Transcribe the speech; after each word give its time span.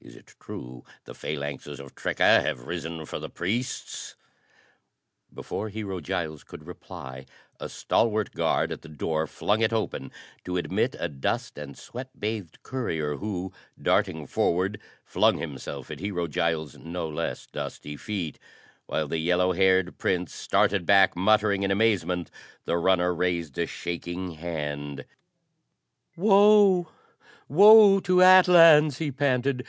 Is 0.00 0.14
it 0.14 0.36
true 0.38 0.84
the 1.06 1.12
phalanxes 1.14 1.80
at 1.84 1.96
Tricca 1.96 2.40
have 2.40 2.68
risen 2.68 3.04
for 3.04 3.18
the 3.18 3.28
priests?" 3.28 4.14
[Illustration: 5.28 5.34
Map 5.34 5.34
of 5.34 5.34
Jarmuth 5.34 5.34
and 5.34 5.34
Atlans] 5.34 5.34
Before 5.34 5.68
Hero 5.68 6.00
Giles 6.00 6.44
could 6.44 6.66
reply, 6.68 7.26
a 7.58 7.68
stalwart 7.68 8.30
guard 8.32 8.70
at 8.72 8.82
the 8.82 8.88
door 8.88 9.26
flung 9.26 9.60
it 9.60 9.72
open 9.72 10.12
to 10.44 10.56
admit 10.56 10.94
a 11.00 11.08
dust 11.08 11.58
and 11.58 11.76
sweat 11.76 12.08
bathed 12.18 12.62
courier 12.62 13.16
who, 13.16 13.52
darting 13.80 14.28
forward, 14.28 14.80
flung 15.02 15.38
himself 15.38 15.90
at 15.90 15.98
Hero 15.98 16.28
Giles' 16.28 16.78
no 16.78 17.08
less 17.08 17.46
dusty 17.48 17.96
feet. 17.96 18.38
While 18.86 19.08
the 19.08 19.18
yellow 19.18 19.50
haired 19.52 19.98
Prince 19.98 20.32
started 20.32 20.86
back 20.86 21.16
muttering 21.16 21.64
in 21.64 21.72
amazement, 21.72 22.30
the 22.66 22.78
runner 22.78 23.12
raised 23.12 23.58
a 23.58 23.66
shaking 23.66 24.32
hand. 24.34 25.04
"Woe, 26.16 26.88
woe 27.48 27.98
to 27.98 28.22
Atlans!" 28.22 28.98
he 28.98 29.10
panted. 29.10 29.66